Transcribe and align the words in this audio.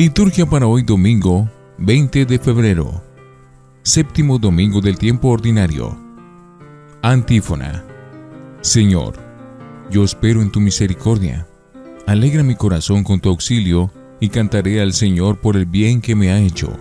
Liturgia 0.00 0.46
para 0.46 0.66
hoy 0.66 0.82
domingo 0.82 1.46
20 1.76 2.24
de 2.24 2.38
febrero, 2.38 3.02
séptimo 3.82 4.38
domingo 4.38 4.80
del 4.80 4.96
tiempo 4.96 5.28
ordinario. 5.28 5.94
Antífona. 7.02 7.84
Señor, 8.62 9.18
yo 9.90 10.02
espero 10.02 10.40
en 10.40 10.50
tu 10.50 10.58
misericordia. 10.58 11.46
Alegra 12.06 12.42
mi 12.42 12.54
corazón 12.54 13.04
con 13.04 13.20
tu 13.20 13.28
auxilio 13.28 13.90
y 14.20 14.30
cantaré 14.30 14.80
al 14.80 14.94
Señor 14.94 15.38
por 15.38 15.58
el 15.58 15.66
bien 15.66 16.00
que 16.00 16.16
me 16.16 16.30
ha 16.30 16.40
hecho. 16.40 16.74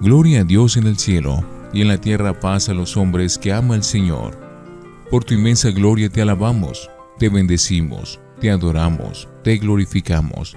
Gloria 0.00 0.42
a 0.42 0.44
Dios 0.44 0.76
en 0.76 0.86
el 0.86 0.98
cielo 0.98 1.44
y 1.72 1.80
en 1.80 1.88
la 1.88 2.00
tierra 2.00 2.38
paz 2.38 2.68
a 2.68 2.74
los 2.74 2.96
hombres 2.96 3.38
que 3.38 3.52
ama 3.52 3.74
el 3.74 3.82
Señor. 3.82 4.38
Por 5.10 5.24
tu 5.24 5.34
inmensa 5.34 5.72
gloria 5.72 6.08
te 6.08 6.22
alabamos, 6.22 6.88
te 7.18 7.28
bendecimos, 7.28 8.20
te 8.40 8.52
adoramos, 8.52 9.26
te 9.42 9.56
glorificamos 9.56 10.56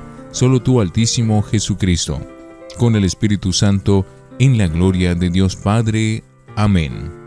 solo 0.31 0.61
tú 0.61 0.81
Altísimo 0.81 1.41
Jesucristo, 1.43 2.19
con 2.77 2.95
el 2.95 3.03
Espíritu 3.03 3.53
Santo, 3.53 4.05
en 4.39 4.57
la 4.57 4.67
gloria 4.67 5.13
de 5.15 5.29
Dios 5.29 5.55
Padre. 5.55 6.23
Amén. 6.55 7.20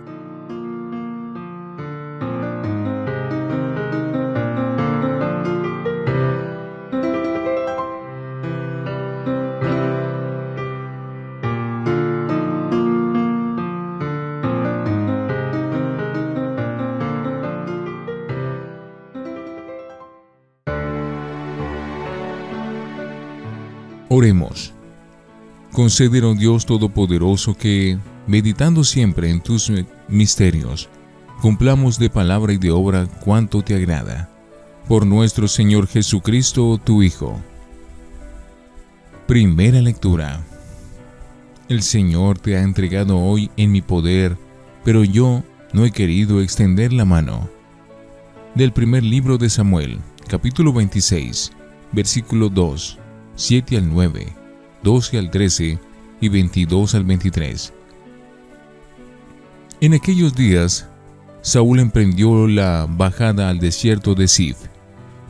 Concédenos 25.84 26.38
Dios 26.38 26.64
Todopoderoso 26.64 27.54
que, 27.54 27.98
meditando 28.26 28.84
siempre 28.84 29.28
en 29.28 29.42
tus 29.42 29.70
misterios, 30.08 30.88
cumplamos 31.42 31.98
de 31.98 32.08
palabra 32.08 32.54
y 32.54 32.56
de 32.56 32.70
obra 32.70 33.06
cuanto 33.22 33.60
te 33.60 33.74
agrada. 33.74 34.30
Por 34.88 35.04
nuestro 35.04 35.46
Señor 35.46 35.86
Jesucristo, 35.86 36.80
tu 36.82 37.02
Hijo. 37.02 37.38
Primera 39.26 39.82
lectura. 39.82 40.42
El 41.68 41.82
Señor 41.82 42.38
te 42.38 42.56
ha 42.56 42.62
entregado 42.62 43.18
hoy 43.18 43.50
en 43.58 43.70
mi 43.70 43.82
poder, 43.82 44.38
pero 44.84 45.04
yo 45.04 45.42
no 45.74 45.84
he 45.84 45.90
querido 45.90 46.40
extender 46.40 46.94
la 46.94 47.04
mano. 47.04 47.50
Del 48.54 48.72
primer 48.72 49.02
libro 49.02 49.36
de 49.36 49.50
Samuel, 49.50 49.98
capítulo 50.28 50.72
26, 50.72 51.52
versículo 51.92 52.48
2. 52.48 52.98
7 53.36 53.76
al 53.76 53.90
9, 53.90 54.43
12 54.84 55.18
al 55.18 55.30
13 55.30 55.78
y 56.20 56.28
22 56.28 56.94
al 56.94 57.04
23. 57.04 57.72
En 59.80 59.94
aquellos 59.94 60.34
días, 60.34 60.86
Saúl 61.40 61.80
emprendió 61.80 62.46
la 62.46 62.86
bajada 62.88 63.48
al 63.48 63.58
desierto 63.58 64.14
de 64.14 64.28
Sif, 64.28 64.58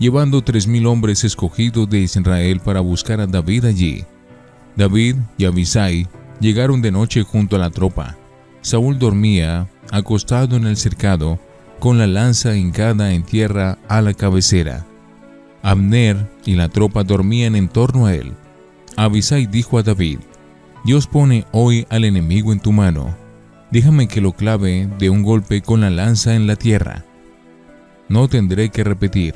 llevando 0.00 0.42
tres 0.42 0.66
mil 0.66 0.86
hombres 0.86 1.22
escogidos 1.22 1.88
de 1.88 2.00
Israel 2.00 2.60
para 2.60 2.80
buscar 2.80 3.20
a 3.20 3.28
David 3.28 3.66
allí. 3.66 4.04
David 4.74 5.16
y 5.38 5.44
Abisai 5.44 6.08
llegaron 6.40 6.82
de 6.82 6.90
noche 6.90 7.22
junto 7.22 7.54
a 7.54 7.60
la 7.60 7.70
tropa. 7.70 8.16
Saúl 8.60 8.98
dormía, 8.98 9.68
acostado 9.92 10.56
en 10.56 10.66
el 10.66 10.76
cercado, 10.76 11.38
con 11.78 11.96
la 11.96 12.08
lanza 12.08 12.56
hincada 12.56 13.12
en 13.12 13.22
tierra 13.22 13.78
a 13.86 14.00
la 14.00 14.14
cabecera. 14.14 14.84
Abner 15.62 16.28
y 16.44 16.56
la 16.56 16.68
tropa 16.68 17.04
dormían 17.04 17.54
en 17.54 17.68
torno 17.68 18.06
a 18.06 18.14
él. 18.14 18.32
Abisai 18.96 19.46
dijo 19.46 19.78
a 19.78 19.82
David, 19.82 20.20
Dios 20.84 21.06
pone 21.06 21.46
hoy 21.50 21.86
al 21.90 22.04
enemigo 22.04 22.52
en 22.52 22.60
tu 22.60 22.72
mano. 22.72 23.16
Déjame 23.70 24.06
que 24.06 24.20
lo 24.20 24.32
clave 24.32 24.88
de 24.98 25.10
un 25.10 25.22
golpe 25.22 25.62
con 25.62 25.80
la 25.80 25.90
lanza 25.90 26.34
en 26.34 26.46
la 26.46 26.56
tierra. 26.56 27.04
No 28.08 28.28
tendré 28.28 28.68
que 28.68 28.84
repetir. 28.84 29.34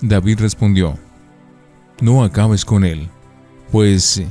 David 0.00 0.40
respondió, 0.40 0.98
No 2.00 2.22
acabes 2.22 2.64
con 2.64 2.84
él, 2.84 3.08
pues 3.72 4.22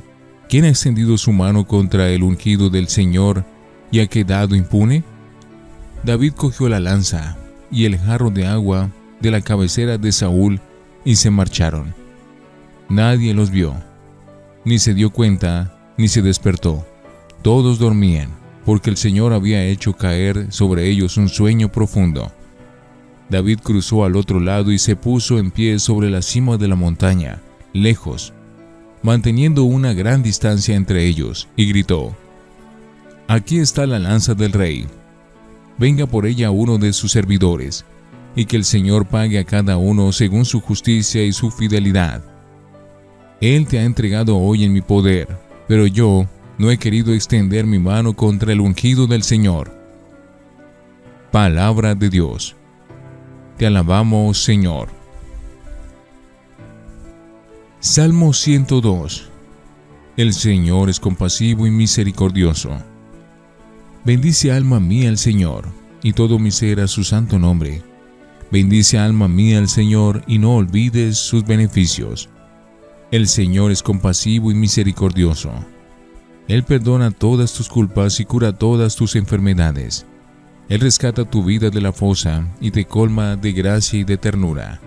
¿quién 0.48 0.66
ha 0.66 0.70
extendido 0.70 1.18
su 1.18 1.34
mano 1.34 1.66
contra 1.66 2.10
el 2.10 2.24
ungido 2.24 2.70
del 2.70 2.88
Señor 2.88 3.44
y 3.92 4.00
ha 4.00 4.08
quedado 4.08 4.56
impune? 4.56 5.04
David 6.04 6.34
cogió 6.34 6.70
la 6.70 6.80
lanza 6.80 7.38
y 7.72 7.86
el 7.86 7.98
jarro 7.98 8.30
de 8.30 8.48
agua 8.48 8.90
de 9.20 9.32
la 9.32 9.42
cabecera 9.42 9.98
de 9.98 10.12
Saúl 10.12 10.62
y 11.04 11.16
se 11.16 11.32
marcharon. 11.32 11.94
Nadie 12.90 13.34
los 13.34 13.50
vio, 13.50 13.76
ni 14.66 14.80
se 14.80 14.94
dio 14.94 15.12
cuenta, 15.12 15.94
ni 15.98 16.08
se 16.08 16.22
despertó. 16.22 16.86
Todos 17.42 17.80
dormían, 17.80 18.30
porque 18.66 18.90
el 18.90 18.98
Señor 18.98 19.34
había 19.34 19.66
hecho 19.66 19.94
caer 19.94 20.52
sobre 20.52 20.90
ellos 20.90 21.18
un 21.18 21.30
sueño 21.30 21.72
profundo. 21.72 22.32
David 23.30 23.60
cruzó 23.64 24.04
al 24.04 24.16
otro 24.16 24.40
lado 24.40 24.72
y 24.72 24.78
se 24.78 24.96
puso 24.96 25.40
en 25.40 25.52
pie 25.52 25.80
sobre 25.80 26.10
la 26.10 26.22
cima 26.22 26.58
de 26.58 26.68
la 26.68 26.76
montaña, 26.76 27.42
lejos, 27.74 28.34
manteniendo 29.04 29.64
una 29.64 29.94
gran 29.94 30.22
distancia 30.22 30.76
entre 30.76 31.06
ellos, 31.06 31.48
y 31.56 31.68
gritó, 31.70 32.16
Aquí 33.28 33.60
está 33.60 33.88
la 33.88 33.98
lanza 33.98 34.36
del 34.36 34.52
rey. 34.52 34.86
Venga 35.78 36.06
por 36.06 36.26
ella 36.26 36.52
uno 36.52 36.78
de 36.78 36.92
sus 36.94 37.14
servidores, 37.14 37.86
y 38.36 38.46
que 38.46 38.58
el 38.58 38.66
Señor 38.66 39.08
pague 39.08 39.40
a 39.40 39.46
cada 39.46 39.78
uno 39.78 40.12
según 40.12 40.46
su 40.46 40.60
justicia 40.60 41.24
y 41.24 41.32
su 41.32 41.50
fidelidad. 41.50 42.31
Él 43.42 43.68
te 43.68 43.80
ha 43.80 43.84
entregado 43.84 44.38
hoy 44.38 44.64
en 44.64 44.72
mi 44.72 44.82
poder, 44.82 45.28
pero 45.68 45.88
yo 45.88 46.28
no 46.58 46.72
he 46.72 46.78
querido 46.78 47.14
extender 47.14 47.66
mi 47.66 47.80
mano 47.80 48.16
contra 48.16 48.54
el 48.54 48.62
ungido 48.62 49.08
del 49.08 49.24
Señor. 49.24 49.76
Palabra 51.32 51.96
de 51.96 52.10
Dios. 52.10 52.56
Te 53.58 53.66
alabamos, 53.66 54.44
Señor. 54.44 54.90
Salmo 57.80 58.32
102. 58.32 59.30
El 60.18 60.34
Señor 60.34 60.90
es 60.90 61.00
compasivo 61.00 61.66
y 61.66 61.72
misericordioso. 61.72 62.70
Bendice 64.06 64.52
alma 64.52 64.80
mía 64.80 65.10
al 65.10 65.18
Señor, 65.18 65.66
y 66.04 66.14
todo 66.14 66.38
mi 66.38 66.52
ser 66.52 66.80
a 66.80 66.88
su 66.88 67.04
santo 67.04 67.40
nombre 67.40 67.82
Bendice 68.52 69.00
alma 69.00 69.30
mía 69.30 69.60
al 69.60 69.70
Señor 69.70 70.24
y 70.28 70.38
no 70.38 70.58
olvides 70.58 71.18
sus 71.18 71.46
beneficios. 71.46 72.30
El 73.12 73.28
Señor 73.28 73.72
es 73.72 73.84
compasivo 73.84 74.52
y 74.52 74.56
misericordioso. 74.56 75.52
Él 76.48 76.64
perdona 76.64 77.12
todas 77.12 77.54
tus 77.54 77.70
culpas 77.70 78.20
y 78.20 78.26
cura 78.26 78.54
todas 78.54 78.96
tus 78.96 79.16
enfermedades. 79.16 80.06
Él 80.70 80.80
rescata 80.80 81.30
tu 81.30 81.44
vida 81.44 81.70
de 81.70 81.82
la 81.82 81.92
fosa 81.92 82.48
y 82.60 82.72
te 82.72 82.86
colma 82.86 83.36
de 83.36 83.52
gracia 83.52 84.00
y 84.00 84.04
de 84.04 84.18
ternura. 84.18 84.80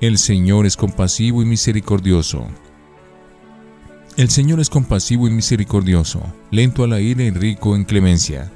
El 0.00 0.18
Señor 0.18 0.66
es 0.66 0.76
compasivo 0.76 1.42
y 1.42 1.46
misericordioso. 1.46 2.46
El 4.16 4.28
Señor 4.28 4.60
es 4.60 4.68
compasivo 4.68 5.28
y 5.28 5.30
misericordioso, 5.30 6.20
lento 6.50 6.84
a 6.84 6.88
la 6.88 7.00
ira 7.00 7.22
y 7.22 7.30
rico 7.30 7.76
en 7.76 7.84
clemencia 7.84 8.50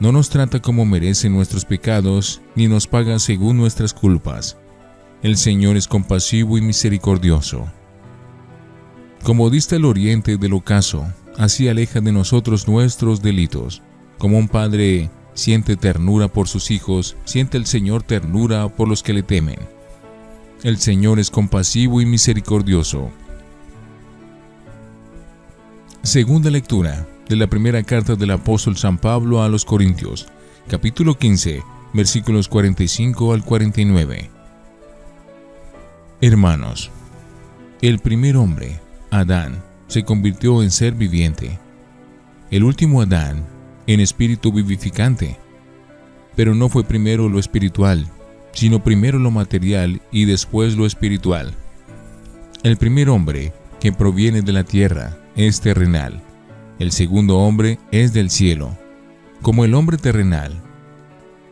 no 0.00 0.12
nos 0.12 0.30
trata 0.30 0.60
como 0.60 0.84
merecen 0.84 1.32
nuestros 1.32 1.64
pecados, 1.64 2.40
ni 2.54 2.68
nos 2.68 2.86
paga 2.86 3.18
según 3.18 3.56
nuestras 3.56 3.92
culpas. 3.92 4.56
El 5.22 5.36
Señor 5.36 5.76
es 5.76 5.88
compasivo 5.88 6.56
y 6.56 6.60
misericordioso. 6.60 7.66
Como 9.22 9.50
dista 9.50 9.76
el 9.76 9.84
oriente 9.84 10.36
del 10.36 10.52
ocaso, 10.52 11.06
así 11.36 11.68
aleja 11.68 12.00
de 12.00 12.12
nosotros 12.12 12.66
nuestros 12.68 13.20
delitos. 13.20 13.82
Como 14.18 14.38
un 14.38 14.48
padre 14.48 15.10
siente 15.34 15.76
ternura 15.76 16.28
por 16.28 16.48
sus 16.48 16.70
hijos, 16.70 17.16
siente 17.24 17.56
el 17.56 17.66
Señor 17.66 18.02
ternura 18.02 18.68
por 18.68 18.88
los 18.88 19.02
que 19.02 19.12
le 19.12 19.22
temen. 19.22 19.58
El 20.62 20.78
Señor 20.78 21.20
es 21.20 21.30
compasivo 21.30 22.00
y 22.00 22.06
misericordioso. 22.06 23.10
Segunda 26.02 26.50
lectura 26.50 27.06
de 27.28 27.36
la 27.36 27.46
primera 27.46 27.82
carta 27.82 28.16
del 28.16 28.30
apóstol 28.30 28.76
San 28.76 28.98
Pablo 28.98 29.42
a 29.42 29.48
los 29.48 29.64
Corintios, 29.64 30.26
capítulo 30.68 31.18
15, 31.18 31.62
versículos 31.92 32.48
45 32.48 33.34
al 33.34 33.44
49. 33.44 34.30
Hermanos, 36.20 36.90
el 37.82 38.00
primer 38.00 38.36
hombre, 38.36 38.80
Adán, 39.10 39.62
se 39.86 40.04
convirtió 40.04 40.62
en 40.62 40.70
ser 40.70 40.94
viviente. 40.94 41.58
El 42.50 42.64
último 42.64 43.02
Adán 43.02 43.44
en 43.88 44.00
espíritu 44.00 44.52
vivificante. 44.52 45.36
Pero 46.36 46.54
no 46.54 46.68
fue 46.68 46.84
primero 46.84 47.28
lo 47.28 47.40
espiritual, 47.40 48.06
sino 48.52 48.84
primero 48.84 49.18
lo 49.18 49.30
material 49.30 50.00
y 50.12 50.26
después 50.26 50.76
lo 50.76 50.86
espiritual. 50.86 51.54
El 52.62 52.76
primer 52.76 53.08
hombre 53.08 53.52
que 53.80 53.92
proviene 53.92 54.42
de 54.42 54.52
la 54.52 54.62
tierra 54.62 55.16
es 55.36 55.60
terrenal. 55.60 56.20
El 56.78 56.92
segundo 56.92 57.38
hombre 57.38 57.78
es 57.90 58.12
del 58.12 58.30
cielo. 58.30 58.76
Como 59.40 59.64
el 59.64 59.74
hombre 59.74 59.96
terrenal, 59.96 60.52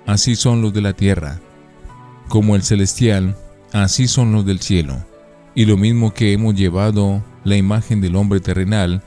así 0.06 0.37
son 0.37 0.61
los 0.61 0.75
de 0.75 0.82
la 0.82 0.93
tierra. 0.93 1.41
Como 2.29 2.55
el 2.55 2.62
celestial, 2.62 3.35
así 3.73 4.09
son 4.09 4.32
los 4.32 4.44
del 4.44 4.61
cielo. 4.61 4.97
Y 5.55 5.64
lo 5.64 5.79
mismo 5.79 6.12
que 6.12 6.35
hemos 6.35 6.55
llevado 6.55 7.23
la 7.46 7.56
imagen 7.56 8.00
del 8.00 8.16
hombre 8.16 8.40
terrenal, 8.40 9.02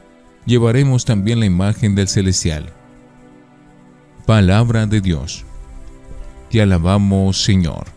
llevaremos 0.45 1.03
también 1.03 1.41
la 1.41 1.45
imagen 1.45 1.94
del 1.94 2.07
celestial. 2.07 2.71
Palabra 4.25 4.88
de 4.88 5.01
Dios. 5.01 5.44
Te 6.50 6.62
alabamos, 6.62 7.44
Señor. 7.44 7.88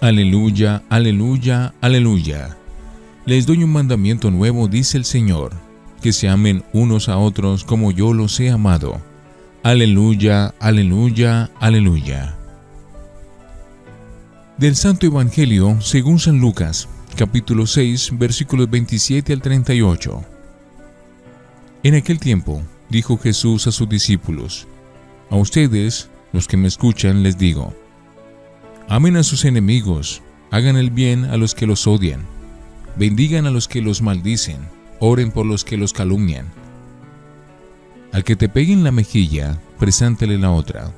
Aleluya, 0.00 0.82
aleluya, 0.88 1.74
aleluya. 1.80 2.56
Les 3.24 3.46
doy 3.46 3.62
un 3.62 3.70
mandamiento 3.70 4.32
nuevo, 4.32 4.66
dice 4.66 4.98
el 4.98 5.04
Señor, 5.04 5.52
que 6.02 6.12
se 6.12 6.28
amen 6.28 6.64
unos 6.72 7.08
a 7.08 7.18
otros 7.18 7.62
como 7.62 7.92
yo 7.92 8.12
los 8.12 8.38
he 8.40 8.50
amado. 8.50 9.00
Aleluya, 9.62 10.54
aleluya, 10.58 11.50
aleluya. 11.60 12.36
Del 14.58 14.74
Santo 14.74 15.06
Evangelio 15.06 15.80
según 15.80 16.18
San 16.18 16.40
Lucas, 16.40 16.88
capítulo 17.16 17.66
6, 17.66 18.10
versículos 18.18 18.68
27 18.68 19.32
al 19.32 19.40
38. 19.40 20.22
En 21.82 21.94
aquel 21.94 22.20
tiempo, 22.20 22.62
dijo 22.90 23.16
Jesús 23.16 23.66
a 23.66 23.72
sus 23.72 23.88
discípulos, 23.88 24.68
A 25.30 25.36
ustedes, 25.36 26.10
los 26.34 26.46
que 26.46 26.58
me 26.58 26.68
escuchan, 26.68 27.22
les 27.22 27.38
digo, 27.38 27.74
Amen 28.88 29.16
a 29.16 29.22
sus 29.22 29.46
enemigos, 29.46 30.20
hagan 30.50 30.76
el 30.76 30.90
bien 30.90 31.24
a 31.24 31.38
los 31.38 31.54
que 31.54 31.66
los 31.66 31.86
odian, 31.86 32.26
bendigan 32.96 33.46
a 33.46 33.50
los 33.50 33.66
que 33.66 33.80
los 33.80 34.02
maldicen, 34.02 34.58
oren 35.00 35.32
por 35.32 35.46
los 35.46 35.64
que 35.64 35.78
los 35.78 35.94
calumnian. 35.94 36.46
Al 38.12 38.24
que 38.24 38.36
te 38.36 38.50
pegue 38.50 38.74
en 38.74 38.84
la 38.84 38.92
mejilla, 38.92 39.58
presántele 39.78 40.36
la 40.36 40.50
otra. 40.50 40.92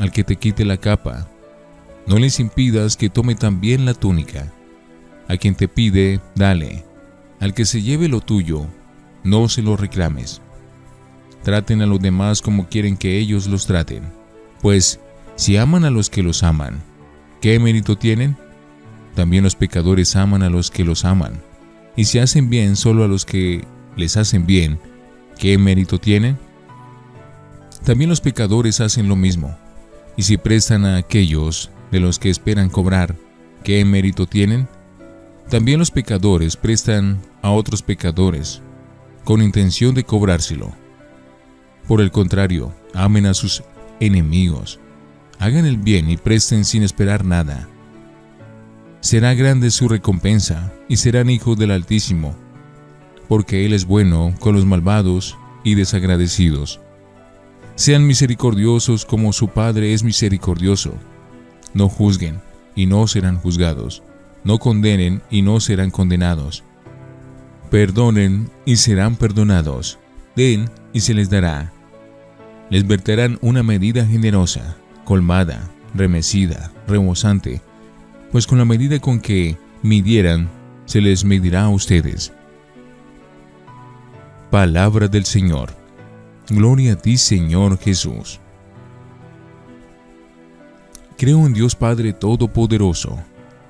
Al 0.00 0.12
que 0.12 0.22
te 0.22 0.36
quite 0.36 0.66
la 0.66 0.76
capa, 0.76 1.28
no 2.06 2.18
les 2.18 2.40
impidas 2.40 2.98
que 2.98 3.08
tome 3.08 3.34
también 3.34 3.86
la 3.86 3.94
túnica. 3.94 4.52
A 5.28 5.36
quien 5.36 5.54
te 5.54 5.68
pide, 5.68 6.20
dale. 6.34 6.84
Al 7.40 7.54
que 7.54 7.64
se 7.64 7.82
lleve 7.82 8.08
lo 8.08 8.20
tuyo, 8.20 8.66
no 9.24 9.48
se 9.48 9.62
lo 9.62 9.76
reclames. 9.76 10.40
Traten 11.42 11.82
a 11.82 11.86
los 11.86 12.00
demás 12.00 12.42
como 12.42 12.68
quieren 12.68 12.96
que 12.96 13.18
ellos 13.18 13.46
los 13.46 13.66
traten. 13.66 14.04
Pues, 14.62 15.00
si 15.36 15.56
aman 15.56 15.84
a 15.84 15.90
los 15.90 16.10
que 16.10 16.22
los 16.22 16.42
aman, 16.42 16.82
¿qué 17.40 17.58
mérito 17.58 17.96
tienen? 17.96 18.36
También 19.14 19.44
los 19.44 19.56
pecadores 19.56 20.16
aman 20.16 20.42
a 20.42 20.50
los 20.50 20.70
que 20.70 20.84
los 20.84 21.04
aman. 21.04 21.40
Y 21.96 22.04
si 22.04 22.18
hacen 22.18 22.50
bien 22.50 22.76
solo 22.76 23.04
a 23.04 23.08
los 23.08 23.24
que 23.24 23.64
les 23.96 24.16
hacen 24.16 24.46
bien, 24.46 24.78
¿qué 25.38 25.58
mérito 25.58 25.98
tienen? 25.98 26.38
También 27.84 28.10
los 28.10 28.20
pecadores 28.20 28.80
hacen 28.80 29.08
lo 29.08 29.16
mismo. 29.16 29.56
Y 30.16 30.22
si 30.22 30.36
prestan 30.36 30.84
a 30.84 30.96
aquellos 30.96 31.70
de 31.90 32.00
los 32.00 32.18
que 32.18 32.30
esperan 32.30 32.68
cobrar, 32.68 33.14
¿qué 33.62 33.84
mérito 33.84 34.26
tienen? 34.26 34.68
También 35.48 35.78
los 35.78 35.92
pecadores 35.92 36.56
prestan 36.56 37.20
a 37.40 37.50
otros 37.50 37.82
pecadores, 37.82 38.62
con 39.24 39.42
intención 39.42 39.94
de 39.94 40.02
cobrárselo. 40.02 40.72
Por 41.86 42.00
el 42.00 42.10
contrario, 42.10 42.74
amen 42.94 43.26
a 43.26 43.34
sus 43.34 43.62
enemigos, 44.00 44.80
hagan 45.38 45.64
el 45.64 45.76
bien 45.76 46.10
y 46.10 46.16
presten 46.16 46.64
sin 46.64 46.82
esperar 46.82 47.24
nada. 47.24 47.68
Será 49.00 49.34
grande 49.34 49.70
su 49.70 49.88
recompensa 49.88 50.72
y 50.88 50.96
serán 50.96 51.30
hijos 51.30 51.56
del 51.56 51.70
Altísimo, 51.70 52.34
porque 53.28 53.64
Él 53.64 53.72
es 53.72 53.84
bueno 53.84 54.34
con 54.40 54.54
los 54.54 54.66
malvados 54.66 55.36
y 55.62 55.76
desagradecidos. 55.76 56.80
Sean 57.76 58.04
misericordiosos 58.04 59.04
como 59.04 59.32
su 59.32 59.48
Padre 59.48 59.92
es 59.92 60.02
misericordioso. 60.02 60.94
No 61.74 61.88
juzguen 61.88 62.40
y 62.74 62.86
no 62.86 63.06
serán 63.06 63.36
juzgados. 63.36 64.02
No 64.46 64.60
condenen 64.60 65.22
y 65.28 65.42
no 65.42 65.58
serán 65.58 65.90
condenados. 65.90 66.62
Perdonen 67.68 68.48
y 68.64 68.76
serán 68.76 69.16
perdonados. 69.16 69.98
Den 70.36 70.70
y 70.92 71.00
se 71.00 71.14
les 71.14 71.28
dará. 71.30 71.72
Les 72.70 72.86
verterán 72.86 73.40
una 73.42 73.64
medida 73.64 74.06
generosa, 74.06 74.76
colmada, 75.04 75.68
remecida, 75.94 76.70
rebosante, 76.86 77.60
pues 78.30 78.46
con 78.46 78.58
la 78.58 78.64
medida 78.64 79.00
con 79.00 79.18
que 79.18 79.58
midieran, 79.82 80.48
se 80.84 81.00
les 81.00 81.24
medirá 81.24 81.64
a 81.64 81.70
ustedes. 81.70 82.32
Palabra 84.52 85.08
del 85.08 85.24
Señor. 85.24 85.70
Gloria 86.48 86.92
a 86.92 86.96
ti, 86.96 87.16
Señor 87.16 87.80
Jesús. 87.80 88.38
Creo 91.18 91.44
en 91.46 91.52
Dios 91.52 91.74
Padre 91.74 92.12
Todopoderoso 92.12 93.18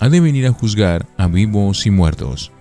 ha 0.00 0.08
de 0.08 0.20
venir 0.20 0.46
a 0.46 0.52
juzgar 0.52 1.06
a 1.16 1.26
vivos 1.26 1.86
y 1.86 1.90
muertos. 1.90 2.52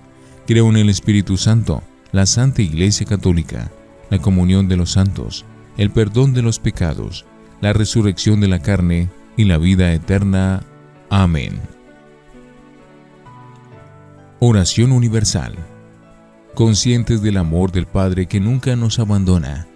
Creo 0.47 0.69
en 0.69 0.77
el 0.77 0.89
Espíritu 0.89 1.37
Santo, 1.37 1.83
la 2.11 2.25
Santa 2.25 2.61
Iglesia 2.61 3.05
Católica, 3.05 3.71
la 4.09 4.19
comunión 4.19 4.67
de 4.67 4.77
los 4.77 4.91
santos, 4.91 5.45
el 5.77 5.91
perdón 5.91 6.33
de 6.33 6.41
los 6.41 6.59
pecados, 6.59 7.25
la 7.61 7.73
resurrección 7.73 8.39
de 8.39 8.47
la 8.47 8.59
carne 8.59 9.09
y 9.35 9.43
la 9.43 9.57
vida 9.57 9.93
eterna. 9.93 10.63
Amén. 11.09 11.59
Oración 14.39 14.91
Universal. 14.91 15.55
Conscientes 16.55 17.21
del 17.21 17.37
amor 17.37 17.71
del 17.71 17.85
Padre 17.85 18.25
que 18.25 18.39
nunca 18.39 18.75
nos 18.75 18.97
abandona, 18.97 19.67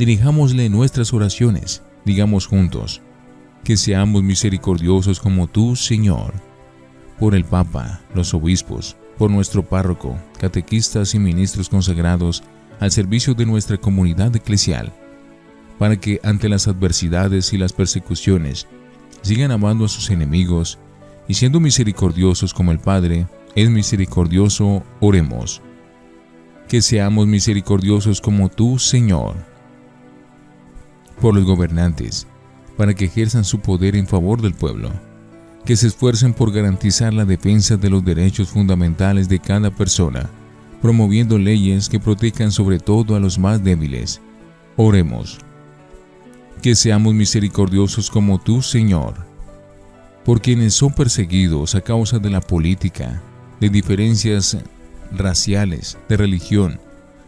dirijámosle 0.00 0.68
nuestras 0.68 1.12
oraciones, 1.12 1.82
digamos 2.04 2.46
juntos, 2.46 3.02
que 3.62 3.76
seamos 3.76 4.24
misericordiosos 4.24 5.20
como 5.20 5.46
tú, 5.46 5.76
Señor 5.76 6.47
por 7.18 7.34
el 7.34 7.44
Papa, 7.44 8.00
los 8.14 8.32
obispos, 8.34 8.96
por 9.16 9.30
nuestro 9.30 9.64
párroco, 9.64 10.16
catequistas 10.38 11.14
y 11.14 11.18
ministros 11.18 11.68
consagrados 11.68 12.44
al 12.78 12.92
servicio 12.92 13.34
de 13.34 13.44
nuestra 13.44 13.76
comunidad 13.76 14.34
eclesial, 14.36 14.92
para 15.78 15.96
que 15.96 16.20
ante 16.22 16.48
las 16.48 16.68
adversidades 16.68 17.52
y 17.52 17.58
las 17.58 17.72
persecuciones 17.72 18.66
sigan 19.22 19.50
amando 19.50 19.84
a 19.84 19.88
sus 19.88 20.10
enemigos 20.10 20.78
y 21.26 21.34
siendo 21.34 21.60
misericordiosos 21.60 22.54
como 22.54 22.70
el 22.70 22.78
Padre 22.78 23.26
es 23.54 23.68
misericordioso, 23.68 24.84
oremos. 25.00 25.60
Que 26.68 26.82
seamos 26.82 27.26
misericordiosos 27.26 28.20
como 28.20 28.48
tú, 28.48 28.78
Señor. 28.78 29.34
Por 31.20 31.34
los 31.34 31.44
gobernantes, 31.44 32.26
para 32.76 32.94
que 32.94 33.06
ejerzan 33.06 33.44
su 33.44 33.58
poder 33.58 33.96
en 33.96 34.06
favor 34.06 34.40
del 34.40 34.54
pueblo 34.54 34.92
que 35.68 35.76
se 35.76 35.88
esfuercen 35.88 36.32
por 36.32 36.50
garantizar 36.50 37.12
la 37.12 37.26
defensa 37.26 37.76
de 37.76 37.90
los 37.90 38.02
derechos 38.02 38.48
fundamentales 38.48 39.28
de 39.28 39.38
cada 39.38 39.70
persona, 39.70 40.30
promoviendo 40.80 41.36
leyes 41.36 41.90
que 41.90 42.00
protejan 42.00 42.50
sobre 42.52 42.78
todo 42.78 43.14
a 43.14 43.20
los 43.20 43.38
más 43.38 43.62
débiles. 43.62 44.18
Oremos. 44.78 45.36
Que 46.62 46.74
seamos 46.74 47.12
misericordiosos 47.12 48.10
como 48.10 48.38
tú, 48.40 48.62
Señor, 48.62 49.12
por 50.24 50.40
quienes 50.40 50.72
son 50.72 50.94
perseguidos 50.94 51.74
a 51.74 51.82
causa 51.82 52.18
de 52.18 52.30
la 52.30 52.40
política, 52.40 53.20
de 53.60 53.68
diferencias 53.68 54.56
raciales, 55.12 55.98
de 56.08 56.16
religión, 56.16 56.80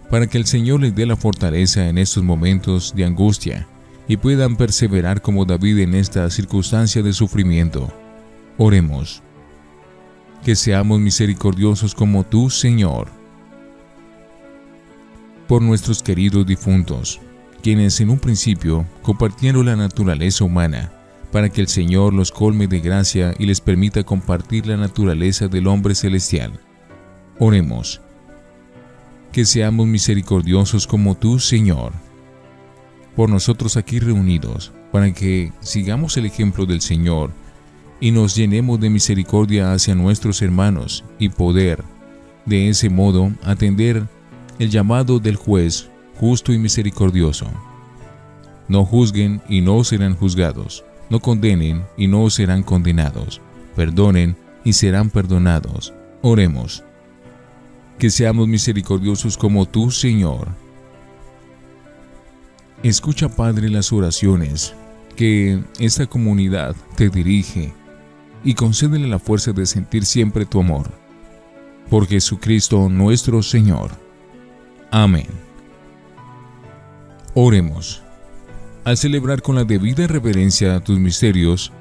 para 0.09 0.27
que 0.27 0.39
el 0.39 0.47
Señor 0.47 0.81
les 0.81 0.95
dé 0.95 1.05
la 1.05 1.17
fortaleza 1.17 1.91
en 1.91 1.99
estos 1.99 2.25
momentos 2.25 2.95
de 2.97 3.05
angustia 3.05 3.69
y 4.09 4.17
puedan 4.17 4.57
perseverar 4.57 5.21
como 5.21 5.45
David 5.45 5.81
en 5.81 5.95
esta 5.95 6.31
circunstancia 6.31 7.03
de 7.03 7.13
sufrimiento. 7.13 7.93
Oremos. 8.63 9.23
Que 10.45 10.55
seamos 10.55 11.01
misericordiosos 11.01 11.95
como 11.95 12.25
tú, 12.25 12.51
Señor. 12.51 13.09
por 15.49 15.63
nuestros 15.63 16.03
queridos 16.03 16.47
difuntos, 16.47 17.21
quienes 17.63 18.01
en 18.01 18.11
un 18.11 18.19
principio 18.19 18.87
compartieron 19.03 19.65
la 19.65 19.77
naturaleza 19.77 20.45
humana, 20.45 20.93
para 21.33 21.49
que 21.49 21.63
el 21.63 21.69
Señor 21.69 22.13
los 22.13 22.31
colme 22.31 22.69
de 22.69 22.81
gracia 22.81 23.35
y 23.39 23.47
les 23.47 23.63
permita 23.63 24.05
compartir 24.05 24.67
la 24.67 24.77
naturaleza 24.77 25.49
del 25.49 25.67
hombre 25.67 25.95
celestial. 25.95 26.53
Oremos. 27.39 28.03
Que 29.33 29.47
seamos 29.47 29.87
misericordiosos 29.87 30.87
como 30.87 31.17
tú, 31.17 31.39
Señor, 31.39 31.93
por 33.17 33.31
nosotros 33.31 33.79
aquí 33.79 33.99
reunidos, 34.01 34.71
para 34.93 35.13
que 35.15 35.51
sigamos 35.61 36.17
el 36.19 36.27
ejemplo 36.27 36.67
del 36.67 36.83
Señor 36.83 37.33
y 38.01 38.11
nos 38.11 38.35
llenemos 38.35 38.81
de 38.81 38.91
misericordia 38.91 39.73
hacia 39.73 39.95
nuestros 39.95 40.41
hermanos 40.43 41.05
y 41.19 41.29
poder, 41.29 41.85
de 42.47 42.69
ese 42.69 42.89
modo, 42.89 43.33
atender 43.45 44.07
el 44.59 44.71
llamado 44.71 45.19
del 45.19 45.37
juez 45.37 45.89
justo 46.17 46.53
y 46.53 46.59
misericordioso. 46.59 47.47
No 48.69 48.85
juzguen 48.85 49.43
y 49.49 49.61
no 49.61 49.85
serán 49.85 50.15
juzgados 50.17 50.85
no 51.11 51.21
condenen 51.21 51.85
y 51.97 52.07
no 52.07 52.31
serán 52.31 52.63
condenados. 52.63 53.43
Perdonen 53.77 54.37
y 54.65 54.73
serán 54.73 55.11
perdonados. 55.11 55.93
Oremos. 56.23 56.83
Que 57.99 58.09
seamos 58.09 58.49
misericordiosos 58.49 59.37
como 59.37 59.67
tú, 59.67 59.91
Señor. 59.91 60.49
Escucha, 62.83 63.29
Padre, 63.29 63.69
las 63.69 63.93
oraciones 63.93 64.73
que 65.17 65.63
esta 65.79 66.07
comunidad 66.07 66.75
te 66.97 67.11
dirige 67.11 67.75
y 68.45 68.55
concédele 68.55 69.09
la 69.09 69.19
fuerza 69.19 69.53
de 69.53 69.67
sentir 69.67 70.05
siempre 70.05 70.47
tu 70.47 70.61
amor. 70.61 70.91
Por 71.89 72.07
Jesucristo 72.07 72.89
nuestro 72.89 73.43
Señor. 73.43 73.91
Amén. 74.91 75.27
Oremos. 77.35 78.03
Al 78.85 78.97
celebrar 78.97 79.43
con 79.43 79.57
la 79.57 79.65
debida 79.65 80.07
reverencia 80.07 80.81
tus 80.81 80.99
misterios, 80.99 81.73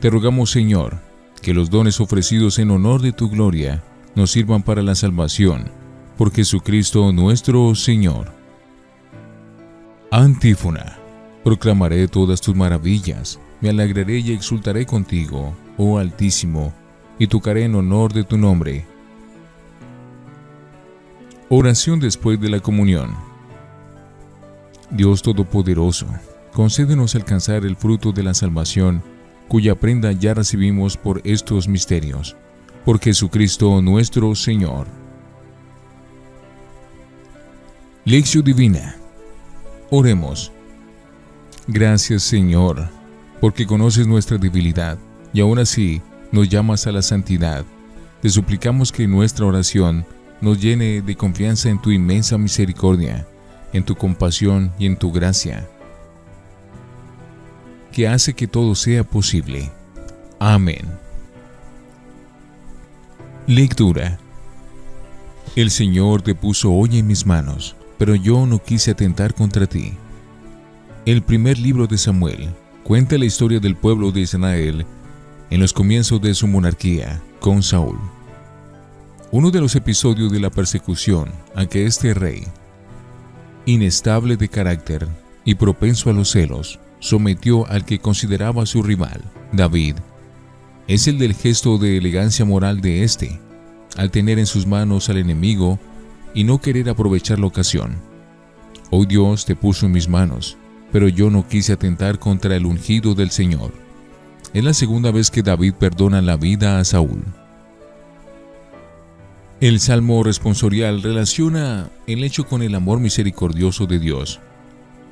te 0.00 0.10
rogamos 0.10 0.50
Señor, 0.50 0.98
que 1.40 1.54
los 1.54 1.70
dones 1.70 2.00
ofrecidos 2.00 2.58
en 2.58 2.70
honor 2.70 3.00
de 3.00 3.12
tu 3.12 3.28
gloria 3.30 3.82
nos 4.14 4.30
sirvan 4.30 4.62
para 4.62 4.82
la 4.82 4.94
salvación, 4.94 5.70
por 6.18 6.32
Jesucristo 6.32 7.12
nuestro 7.12 7.74
Señor. 7.74 8.32
Antífona. 10.10 11.01
Proclamaré 11.44 12.06
todas 12.06 12.40
tus 12.40 12.54
maravillas, 12.54 13.40
me 13.60 13.70
alegraré 13.70 14.18
y 14.18 14.32
exultaré 14.32 14.86
contigo, 14.86 15.54
oh 15.76 15.98
Altísimo, 15.98 16.72
y 17.18 17.26
tocaré 17.26 17.64
en 17.64 17.74
honor 17.74 18.12
de 18.12 18.22
tu 18.22 18.38
nombre. 18.38 18.84
Oración 21.48 21.98
después 21.98 22.40
de 22.40 22.48
la 22.48 22.60
comunión. 22.60 23.10
Dios 24.90 25.22
Todopoderoso, 25.22 26.06
concédenos 26.52 27.14
alcanzar 27.14 27.64
el 27.64 27.76
fruto 27.76 28.12
de 28.12 28.22
la 28.22 28.34
salvación, 28.34 29.02
cuya 29.48 29.74
prenda 29.74 30.12
ya 30.12 30.34
recibimos 30.34 30.96
por 30.96 31.20
estos 31.24 31.66
misterios. 31.66 32.36
Por 32.84 33.00
Jesucristo 33.00 33.82
nuestro 33.82 34.34
Señor. 34.34 34.86
Lección 38.04 38.44
Divina. 38.44 38.96
Oremos. 39.90 40.52
Gracias 41.74 42.22
Señor, 42.24 42.86
porque 43.40 43.66
conoces 43.66 44.06
nuestra 44.06 44.36
debilidad 44.36 44.98
y 45.32 45.40
aún 45.40 45.58
así 45.58 46.02
nos 46.30 46.50
llamas 46.50 46.86
a 46.86 46.92
la 46.92 47.00
santidad. 47.00 47.64
Te 48.20 48.28
suplicamos 48.28 48.92
que 48.92 49.08
nuestra 49.08 49.46
oración 49.46 50.04
nos 50.42 50.60
llene 50.60 51.00
de 51.00 51.16
confianza 51.16 51.70
en 51.70 51.80
tu 51.80 51.90
inmensa 51.90 52.36
misericordia, 52.36 53.26
en 53.72 53.84
tu 53.84 53.94
compasión 53.94 54.70
y 54.78 54.84
en 54.84 54.98
tu 54.98 55.10
gracia 55.10 55.66
que 57.90 58.06
hace 58.06 58.34
que 58.34 58.46
todo 58.46 58.74
sea 58.74 59.02
posible. 59.02 59.70
Amén. 60.38 60.86
Lectura. 63.46 64.18
El 65.56 65.70
Señor 65.70 66.20
te 66.20 66.34
puso 66.34 66.70
hoy 66.70 66.98
en 66.98 67.06
mis 67.06 67.24
manos, 67.24 67.76
pero 67.96 68.14
yo 68.14 68.44
no 68.44 68.58
quise 68.58 68.90
atentar 68.90 69.32
contra 69.32 69.66
ti. 69.66 69.94
El 71.04 71.20
primer 71.20 71.58
libro 71.58 71.88
de 71.88 71.98
Samuel 71.98 72.50
cuenta 72.84 73.18
la 73.18 73.24
historia 73.24 73.58
del 73.58 73.74
pueblo 73.74 74.12
de 74.12 74.20
Israel 74.20 74.86
en 75.50 75.60
los 75.60 75.72
comienzos 75.72 76.22
de 76.22 76.32
su 76.32 76.46
monarquía 76.46 77.20
con 77.40 77.64
Saúl. 77.64 77.98
Uno 79.32 79.50
de 79.50 79.60
los 79.60 79.74
episodios 79.74 80.30
de 80.30 80.38
la 80.38 80.50
persecución 80.50 81.28
a 81.56 81.66
que 81.66 81.86
este 81.86 82.14
rey, 82.14 82.44
inestable 83.66 84.36
de 84.36 84.48
carácter 84.48 85.08
y 85.44 85.56
propenso 85.56 86.08
a 86.08 86.12
los 86.12 86.30
celos, 86.30 86.78
sometió 87.00 87.66
al 87.66 87.84
que 87.84 87.98
consideraba 87.98 88.64
su 88.64 88.80
rival, 88.80 89.22
David, 89.52 89.96
es 90.86 91.08
el 91.08 91.18
del 91.18 91.34
gesto 91.34 91.78
de 91.78 91.96
elegancia 91.96 92.44
moral 92.44 92.80
de 92.80 93.02
éste, 93.02 93.40
al 93.96 94.12
tener 94.12 94.38
en 94.38 94.46
sus 94.46 94.68
manos 94.68 95.08
al 95.08 95.16
enemigo 95.16 95.80
y 96.32 96.44
no 96.44 96.60
querer 96.60 96.88
aprovechar 96.88 97.40
la 97.40 97.46
ocasión. 97.46 97.96
Hoy 98.92 99.06
Dios 99.06 99.46
te 99.46 99.56
puso 99.56 99.86
en 99.86 99.92
mis 99.92 100.08
manos, 100.08 100.56
pero 100.92 101.08
yo 101.08 101.30
no 101.30 101.48
quise 101.48 101.72
atentar 101.72 102.18
contra 102.18 102.54
el 102.54 102.66
ungido 102.66 103.14
del 103.14 103.30
Señor. 103.30 103.72
Es 104.54 104.62
la 104.62 104.74
segunda 104.74 105.10
vez 105.10 105.30
que 105.30 105.42
David 105.42 105.74
perdona 105.74 106.20
la 106.22 106.36
vida 106.36 106.78
a 106.78 106.84
Saúl. 106.84 107.24
El 109.60 109.80
Salmo 109.80 110.22
responsorial 110.22 111.02
relaciona 111.02 111.88
el 112.06 112.22
hecho 112.22 112.46
con 112.46 112.62
el 112.62 112.74
amor 112.74 113.00
misericordioso 113.00 113.86
de 113.86 113.98
Dios 113.98 114.40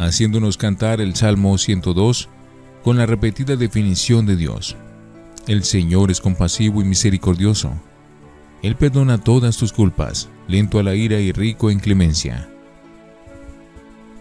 haciéndonos 0.00 0.56
cantar 0.56 1.00
el 1.00 1.14
Salmo 1.14 1.56
102 1.58 2.28
con 2.82 2.96
la 2.96 3.04
repetida 3.04 3.56
definición 3.56 4.24
de 4.24 4.36
Dios. 4.36 4.76
El 5.46 5.62
Señor 5.62 6.10
es 6.10 6.20
compasivo 6.20 6.80
y 6.80 6.84
misericordioso. 6.84 7.72
Él 8.62 8.76
perdona 8.76 9.18
todas 9.18 9.58
tus 9.58 9.72
culpas, 9.72 10.28
lento 10.48 10.78
a 10.78 10.82
la 10.82 10.94
ira 10.94 11.20
y 11.20 11.32
rico 11.32 11.70
en 11.70 11.80
clemencia. 11.80 12.48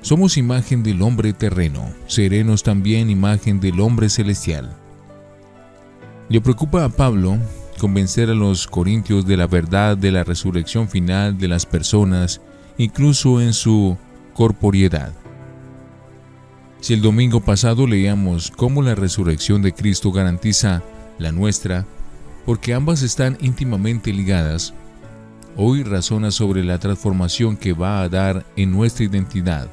Somos 0.02 0.38
imagen 0.38 0.82
del 0.82 1.02
hombre 1.02 1.34
terreno, 1.34 1.92
serenos 2.08 2.64
también 2.64 3.10
imagen 3.10 3.60
del 3.60 3.82
hombre 3.82 4.10
celestial. 4.10 4.74
Le 6.30 6.40
preocupa 6.40 6.86
a 6.86 6.90
Pablo 6.90 7.38
convencer 7.80 8.30
a 8.30 8.34
los 8.34 8.66
corintios 8.68 9.26
de 9.26 9.36
la 9.36 9.48
verdad 9.48 9.98
de 9.98 10.12
la 10.12 10.24
resurrección 10.24 10.88
final 10.88 11.38
de 11.38 11.50
las 11.50 11.66
personas, 11.66 12.40
incluso 12.78 13.42
en 13.42 13.54
su 13.54 13.98
corporiedad. 14.34 15.12
Si 16.80 16.94
el 16.94 17.02
domingo 17.02 17.42
pasado 17.42 17.86
leíamos 17.86 18.52
cómo 18.52 18.82
la 18.82 18.96
resurrección 18.96 19.62
de 19.62 19.74
Cristo 19.74 20.14
garantiza 20.14 20.82
la 21.18 21.34
nuestra, 21.34 21.86
porque 22.46 22.74
ambas 22.74 23.02
están 23.02 23.38
íntimamente 23.42 24.14
ligadas, 24.14 24.74
hoy 25.58 25.84
razona 25.84 26.32
sobre 26.32 26.64
la 26.64 26.80
transformación 26.80 27.58
que 27.58 27.74
va 27.74 28.02
a 28.02 28.08
dar 28.08 28.46
en 28.56 28.72
nuestra 28.72 29.04
identidad. 29.04 29.70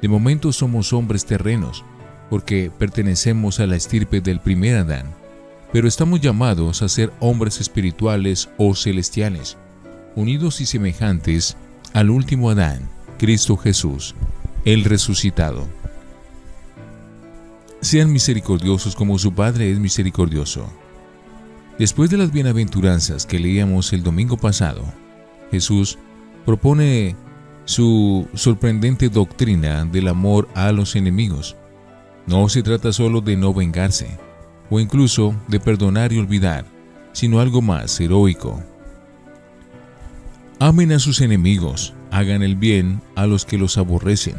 De 0.00 0.08
momento 0.08 0.52
somos 0.52 0.92
hombres 0.92 1.24
terrenos, 1.24 1.84
porque 2.30 2.70
pertenecemos 2.76 3.60
a 3.60 3.66
la 3.66 3.76
estirpe 3.76 4.20
del 4.20 4.40
primer 4.40 4.76
Adán, 4.76 5.14
pero 5.72 5.88
estamos 5.88 6.20
llamados 6.20 6.82
a 6.82 6.88
ser 6.88 7.12
hombres 7.20 7.60
espirituales 7.60 8.48
o 8.56 8.74
celestiales, 8.74 9.56
unidos 10.14 10.60
y 10.60 10.66
semejantes 10.66 11.56
al 11.92 12.10
último 12.10 12.50
Adán, 12.50 12.88
Cristo 13.18 13.56
Jesús, 13.56 14.14
el 14.64 14.84
resucitado. 14.84 15.66
Sean 17.80 18.12
misericordiosos 18.12 18.96
como 18.96 19.18
su 19.18 19.32
Padre 19.32 19.70
es 19.70 19.78
misericordioso. 19.78 20.68
Después 21.78 22.10
de 22.10 22.16
las 22.16 22.32
bienaventuranzas 22.32 23.24
que 23.24 23.38
leíamos 23.38 23.92
el 23.92 24.02
domingo 24.02 24.36
pasado, 24.36 24.82
Jesús 25.50 25.98
propone 26.44 27.14
su 27.68 28.26
sorprendente 28.34 29.08
doctrina 29.08 29.84
del 29.84 30.08
amor 30.08 30.48
a 30.54 30.72
los 30.72 30.96
enemigos. 30.96 31.56
No 32.26 32.48
se 32.48 32.62
trata 32.62 32.92
solo 32.92 33.20
de 33.20 33.36
no 33.36 33.52
vengarse, 33.52 34.18
o 34.70 34.80
incluso 34.80 35.34
de 35.48 35.60
perdonar 35.60 36.12
y 36.12 36.18
olvidar, 36.18 36.64
sino 37.12 37.40
algo 37.40 37.62
más 37.62 38.00
heroico. 38.00 38.62
Amen 40.58 40.92
a 40.92 40.98
sus 40.98 41.20
enemigos, 41.20 41.94
hagan 42.10 42.42
el 42.42 42.56
bien 42.56 43.02
a 43.14 43.26
los 43.26 43.44
que 43.44 43.58
los 43.58 43.76
aborrecen 43.76 44.36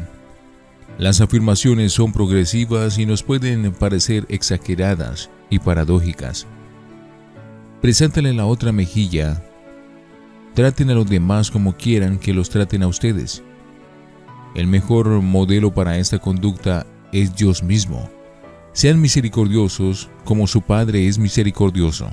las 1.00 1.22
afirmaciones 1.22 1.94
son 1.94 2.12
progresivas 2.12 2.98
y 2.98 3.06
nos 3.06 3.22
pueden 3.22 3.72
parecer 3.72 4.26
exageradas 4.28 5.30
y 5.48 5.58
paradójicas. 5.58 6.46
Preséntale 7.80 8.34
la 8.34 8.44
otra 8.44 8.70
mejilla. 8.70 9.42
Traten 10.54 10.90
a 10.90 10.94
los 10.94 11.08
demás 11.08 11.50
como 11.50 11.76
quieran 11.76 12.18
que 12.18 12.34
los 12.34 12.50
traten 12.50 12.82
a 12.82 12.88
ustedes. 12.88 13.42
El 14.54 14.66
mejor 14.66 15.08
modelo 15.22 15.72
para 15.72 15.96
esta 15.98 16.18
conducta 16.18 16.86
es 17.12 17.36
Dios 17.36 17.62
mismo. 17.62 18.10
Sean 18.72 19.00
misericordiosos 19.00 20.10
como 20.24 20.46
su 20.46 20.62
Padre 20.62 21.06
es 21.06 21.18
misericordioso. 21.18 22.08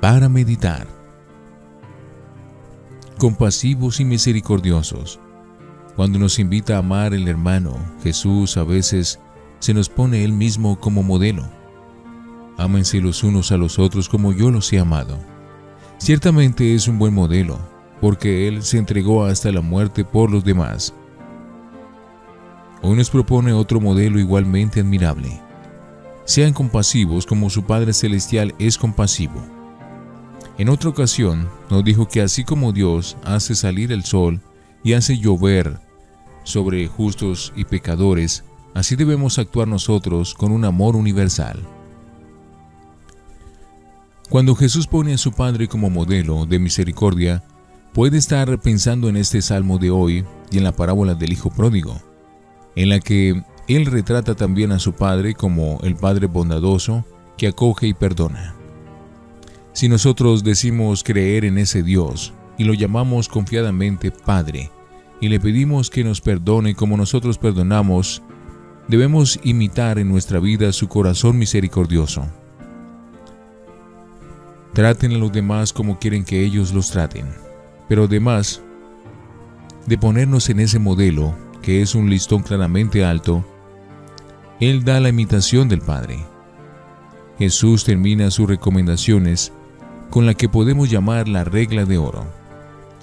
Para 0.00 0.28
meditar. 0.28 0.97
Compasivos 3.18 3.98
y 3.98 4.04
misericordiosos. 4.04 5.18
Cuando 5.96 6.20
nos 6.20 6.38
invita 6.38 6.76
a 6.76 6.78
amar 6.78 7.14
el 7.14 7.26
hermano, 7.26 7.76
Jesús 8.00 8.56
a 8.56 8.62
veces 8.62 9.18
se 9.58 9.74
nos 9.74 9.88
pone 9.88 10.22
él 10.22 10.32
mismo 10.32 10.78
como 10.78 11.02
modelo. 11.02 11.42
Ámense 12.58 13.00
los 13.00 13.24
unos 13.24 13.50
a 13.50 13.56
los 13.56 13.80
otros 13.80 14.08
como 14.08 14.32
yo 14.32 14.52
los 14.52 14.72
he 14.72 14.78
amado. 14.78 15.18
Ciertamente 15.98 16.76
es 16.76 16.86
un 16.86 17.00
buen 17.00 17.12
modelo, 17.12 17.58
porque 18.00 18.46
Él 18.46 18.62
se 18.62 18.78
entregó 18.78 19.24
hasta 19.24 19.50
la 19.50 19.62
muerte 19.62 20.04
por 20.04 20.30
los 20.30 20.44
demás. 20.44 20.94
Hoy 22.82 22.96
nos 22.96 23.10
propone 23.10 23.52
otro 23.52 23.80
modelo 23.80 24.20
igualmente 24.20 24.78
admirable. 24.78 25.40
Sean 26.24 26.52
compasivos 26.52 27.26
como 27.26 27.50
su 27.50 27.64
Padre 27.64 27.92
Celestial 27.92 28.54
es 28.60 28.78
compasivo. 28.78 29.57
En 30.58 30.68
otra 30.68 30.90
ocasión 30.90 31.48
nos 31.70 31.84
dijo 31.84 32.08
que 32.08 32.20
así 32.20 32.42
como 32.42 32.72
Dios 32.72 33.16
hace 33.24 33.54
salir 33.54 33.92
el 33.92 34.04
sol 34.04 34.40
y 34.82 34.94
hace 34.94 35.16
llover 35.18 35.78
sobre 36.42 36.88
justos 36.88 37.52
y 37.54 37.64
pecadores, 37.64 38.42
así 38.74 38.96
debemos 38.96 39.38
actuar 39.38 39.68
nosotros 39.68 40.34
con 40.34 40.50
un 40.50 40.64
amor 40.64 40.96
universal. 40.96 41.64
Cuando 44.28 44.56
Jesús 44.56 44.88
pone 44.88 45.14
a 45.14 45.18
su 45.18 45.32
Padre 45.32 45.68
como 45.68 45.90
modelo 45.90 46.44
de 46.44 46.58
misericordia, 46.58 47.44
puede 47.94 48.18
estar 48.18 48.60
pensando 48.60 49.08
en 49.08 49.16
este 49.16 49.40
salmo 49.42 49.78
de 49.78 49.92
hoy 49.92 50.24
y 50.50 50.58
en 50.58 50.64
la 50.64 50.72
parábola 50.72 51.14
del 51.14 51.32
Hijo 51.32 51.50
Pródigo, 51.50 52.02
en 52.74 52.88
la 52.88 52.98
que 52.98 53.44
Él 53.68 53.86
retrata 53.86 54.34
también 54.34 54.72
a 54.72 54.80
su 54.80 54.92
Padre 54.92 55.34
como 55.34 55.78
el 55.84 55.94
Padre 55.94 56.26
bondadoso 56.26 57.04
que 57.36 57.46
acoge 57.46 57.86
y 57.86 57.94
perdona. 57.94 58.57
Si 59.78 59.88
nosotros 59.88 60.42
decimos 60.42 61.04
creer 61.04 61.44
en 61.44 61.56
ese 61.56 61.84
Dios 61.84 62.34
y 62.56 62.64
lo 62.64 62.74
llamamos 62.74 63.28
confiadamente 63.28 64.10
Padre, 64.10 64.72
y 65.20 65.28
le 65.28 65.38
pedimos 65.38 65.88
que 65.88 66.02
nos 66.02 66.20
perdone 66.20 66.74
como 66.74 66.96
nosotros 66.96 67.38
perdonamos, 67.38 68.20
debemos 68.88 69.38
imitar 69.44 70.00
en 70.00 70.08
nuestra 70.08 70.40
vida 70.40 70.72
su 70.72 70.88
corazón 70.88 71.38
misericordioso. 71.38 72.26
Traten 74.72 75.12
a 75.12 75.18
los 75.18 75.30
demás 75.30 75.72
como 75.72 76.00
quieren 76.00 76.24
que 76.24 76.44
ellos 76.44 76.72
los 76.72 76.90
traten. 76.90 77.28
Pero 77.88 78.06
además 78.06 78.60
de 79.86 79.96
ponernos 79.96 80.50
en 80.50 80.58
ese 80.58 80.80
modelo, 80.80 81.36
que 81.62 81.82
es 81.82 81.94
un 81.94 82.10
listón 82.10 82.42
claramente 82.42 83.04
alto, 83.04 83.44
Él 84.58 84.82
da 84.82 84.98
la 84.98 85.10
imitación 85.10 85.68
del 85.68 85.82
Padre. 85.82 86.18
Jesús 87.38 87.84
termina 87.84 88.32
sus 88.32 88.48
recomendaciones 88.48 89.52
con 90.10 90.26
la 90.26 90.34
que 90.34 90.48
podemos 90.48 90.90
llamar 90.90 91.28
la 91.28 91.44
regla 91.44 91.84
de 91.84 91.98
oro 91.98 92.26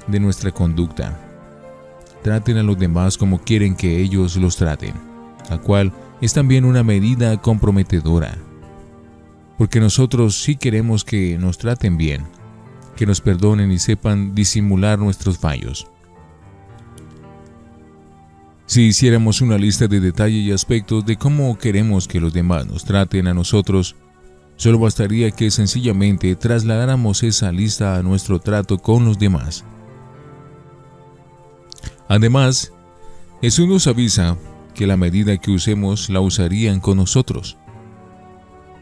de 0.07 0.19
nuestra 0.19 0.51
conducta. 0.51 1.19
Traten 2.23 2.57
a 2.57 2.63
los 2.63 2.77
demás 2.77 3.17
como 3.17 3.39
quieren 3.39 3.75
que 3.75 4.01
ellos 4.01 4.35
los 4.37 4.57
traten, 4.57 4.93
la 5.49 5.59
cual 5.59 5.91
es 6.21 6.33
también 6.33 6.65
una 6.65 6.83
medida 6.83 7.41
comprometedora 7.41 8.37
porque 9.57 9.79
nosotros 9.79 10.41
sí 10.41 10.55
queremos 10.55 11.03
que 11.03 11.37
nos 11.37 11.57
traten 11.57 11.97
bien, 11.97 12.25
que 12.95 13.05
nos 13.05 13.21
perdonen 13.21 13.71
y 13.71 13.79
sepan 13.79 14.35
disimular 14.35 14.99
nuestros 14.99 15.37
fallos. 15.37 15.87
Si 18.65 18.81
hiciéramos 18.81 19.41
una 19.41 19.57
lista 19.57 19.87
de 19.87 19.99
detalles 19.99 20.43
y 20.43 20.51
aspectos 20.51 21.05
de 21.05 21.17
cómo 21.17 21.57
queremos 21.57 22.07
que 22.07 22.19
los 22.19 22.33
demás 22.33 22.65
nos 22.65 22.83
traten 22.83 23.27
a 23.27 23.33
nosotros, 23.33 23.95
solo 24.55 24.79
bastaría 24.79 25.31
que 25.31 25.51
sencillamente 25.51 26.35
trasladáramos 26.35 27.23
esa 27.23 27.51
lista 27.51 27.95
a 27.95 28.03
nuestro 28.03 28.39
trato 28.39 28.77
con 28.77 29.05
los 29.05 29.19
demás. 29.19 29.65
Además, 32.07 32.71
Jesús 33.41 33.67
nos 33.67 33.87
avisa 33.87 34.37
que 34.73 34.87
la 34.87 34.97
medida 34.97 35.37
que 35.37 35.51
usemos 35.51 36.09
la 36.09 36.19
usarían 36.19 36.79
con 36.79 36.97
nosotros. 36.97 37.57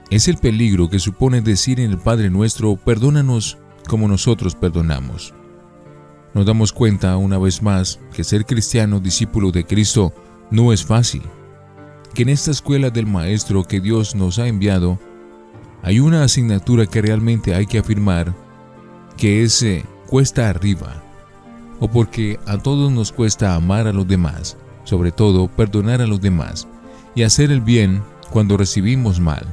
Es 0.10 0.28
el 0.28 0.38
peligro 0.38 0.90
que 0.90 1.00
supone 1.00 1.42
decir 1.42 1.80
en 1.80 1.92
el 1.92 1.98
Padre 1.98 2.30
nuestro, 2.30 2.76
perdónanos 2.76 3.58
como 3.88 4.08
nosotros 4.08 4.56
perdonamos. 4.56 5.34
Nos 6.34 6.46
damos 6.46 6.74
cuenta 6.74 7.16
una 7.18 7.38
vez 7.38 7.62
más 7.62 8.00
que 8.14 8.24
ser 8.24 8.46
cristiano 8.46 9.00
discípulo 9.00 9.52
de 9.52 9.66
Cristo 9.66 10.14
no 10.50 10.74
es 10.74 10.84
fácil, 10.84 11.24
que 12.14 12.24
en 12.24 12.30
esta 12.30 12.52
escuela 12.52 12.90
del 12.90 13.08
Maestro 13.08 13.64
que 13.64 13.80
Dios 13.80 14.16
nos 14.16 14.40
ha 14.40 14.48
enviado, 14.48 15.00
hay 15.84 16.00
una 16.00 16.24
asignatura 16.24 16.86
que 16.86 17.02
realmente 17.02 17.54
hay 17.54 17.68
que 17.68 17.78
afirmar, 17.78 18.34
que 19.18 19.44
es 19.44 19.62
eh, 19.62 19.86
cuesta 20.08 20.50
arriba, 20.50 21.04
o 21.80 21.90
porque 21.90 22.40
a 22.48 22.58
todos 22.58 22.92
nos 22.92 23.12
cuesta 23.12 23.54
amar 23.54 23.88
a 23.88 23.94
los 23.94 24.08
demás, 24.08 24.58
sobre 24.86 25.12
todo 25.12 25.50
perdonar 25.50 26.02
a 26.02 26.08
los 26.08 26.22
demás, 26.22 26.68
y 27.16 27.24
hacer 27.24 27.52
el 27.52 27.60
bien 27.60 28.02
cuando 28.32 28.56
recibimos 28.56 29.20
mal. 29.20 29.46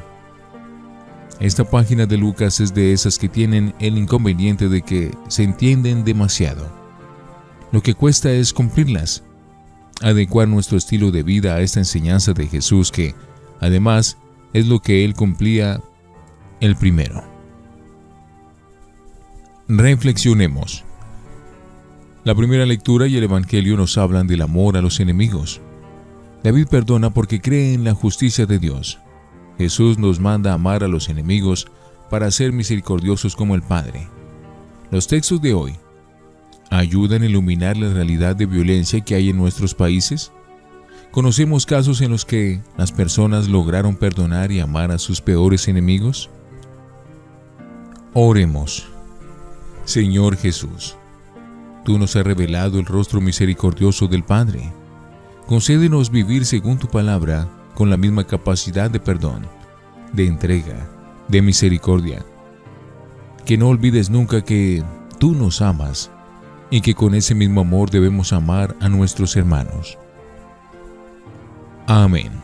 Esta 1.41 1.65
página 1.65 2.07
de 2.07 2.17
Lucas 2.17 2.61
es 2.61 2.73
de 2.75 2.93
esas 2.93 3.19
que 3.19 3.29
tienen 3.29 3.75
el 3.81 3.99
inconveniente 3.99 4.69
de 4.69 4.83
que 4.83 5.13
se 5.29 5.43
entienden 5.43 6.05
demasiado. 6.05 6.71
Lo 7.73 7.83
que 7.83 7.95
cuesta 7.95 8.31
es 8.31 8.53
cumplirlas, 8.53 9.25
adecuar 10.01 10.47
nuestro 10.47 10.79
estilo 10.79 11.11
de 11.11 11.25
vida 11.25 11.57
a 11.57 11.61
esta 11.61 11.81
enseñanza 11.81 12.35
de 12.35 12.47
Jesús 12.47 12.93
que, 12.93 13.15
además, 13.59 14.17
es 14.53 14.67
lo 14.67 14.81
que 14.81 15.05
él 15.05 15.15
cumplía 15.15 15.81
el 16.61 16.77
primero. 16.77 17.25
Reflexionemos. 19.67 20.85
La 22.23 22.35
primera 22.35 22.67
lectura 22.67 23.07
y 23.07 23.17
el 23.17 23.25
Evangelio 23.25 23.77
nos 23.79 23.97
hablan 23.97 24.27
del 24.27 24.43
amor 24.43 24.77
a 24.77 24.83
los 24.83 25.01
enemigos. 25.01 25.61
David 26.45 26.67
perdona 26.69 27.11
porque 27.11 27.41
cree 27.41 27.73
en 27.73 27.85
la 27.85 27.95
justicia 27.95 28.45
de 28.45 28.59
Dios. 28.59 28.99
Jesús 29.57 29.99
nos 29.99 30.21
manda 30.21 30.53
amar 30.53 30.85
a 30.85 30.89
los 30.89 31.09
enemigos 31.09 31.67
para 32.11 32.31
ser 32.31 32.53
misericordiosos 32.53 33.37
como 33.37 33.55
el 33.55 33.63
Padre. 33.63 34.09
Los 34.91 35.07
textos 35.07 35.41
de 35.41 35.55
hoy 35.55 35.77
ayudan 36.69 37.23
a 37.23 37.27
iluminar 37.27 37.77
la 37.77 37.93
realidad 37.93 38.37
de 38.37 38.47
violencia 38.47 39.01
que 39.01 39.15
hay 39.15 39.31
en 39.31 39.39
nuestros 39.39 39.75
países. 39.75 40.31
¿Conocemos 41.11 41.65
casos 41.65 42.03
en 42.03 42.11
los 42.11 42.25
que 42.25 42.61
las 42.77 42.93
personas 42.93 43.49
lograron 43.49 43.97
perdonar 43.97 44.53
y 44.53 44.61
amar 44.61 44.91
a 44.91 44.99
sus 44.99 45.21
peores 45.21 45.69
enemigos? 45.69 46.29
Oremos. 48.13 48.89
Señor 49.85 50.37
Jesús, 50.37 50.97
tú 51.85 51.97
nos 51.97 52.17
has 52.17 52.25
revelado 52.25 52.81
el 52.81 52.87
rostro 52.87 53.21
misericordioso 53.21 54.09
del 54.09 54.25
Padre. 54.25 54.73
Concédenos 55.47 56.11
vivir 56.11 56.45
según 56.45 56.77
tu 56.77 56.89
palabra 56.89 57.49
con 57.77 57.89
la 57.89 57.97
misma 57.97 58.25
capacidad 58.25 58.91
de 58.91 58.99
perdón, 58.99 59.47
de 60.13 60.27
entrega, 60.27 60.89
de 61.29 61.41
misericordia. 61.41 62.25
Que 63.47 63.57
no 63.57 63.69
olvides 63.69 64.11
nunca 64.11 64.45
que 64.45 64.83
tú 65.19 65.33
nos 65.33 65.63
amas 65.63 66.11
y 66.69 66.81
que 66.81 66.95
con 66.95 67.15
ese 67.15 67.37
mismo 67.37 67.61
amor 67.61 67.91
debemos 67.91 68.33
amar 68.33 68.75
a 68.81 68.89
nuestros 68.89 69.37
hermanos. 69.37 69.99
Amén. 71.87 72.40